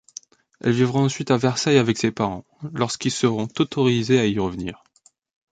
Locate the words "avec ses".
1.77-2.11